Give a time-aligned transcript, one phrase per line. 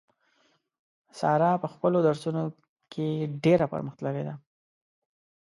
[1.19, 2.43] ساره په خپلو درسو نو
[2.91, 3.05] کې
[3.43, 4.35] ډېره پر مخ تللې ده.